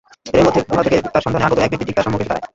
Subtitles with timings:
[0.29, 2.45] এরই মধ্যে গুহা থেকে তার সন্ধানে আগত এক ব্যক্তি ঠিক তার সম্মুখে এসে দাড়ায়।